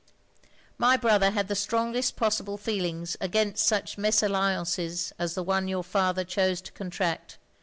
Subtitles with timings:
[0.79, 6.23] "My brother had the strongest possible feelings against such misalliances as the one your father
[6.23, 7.37] chose to contract.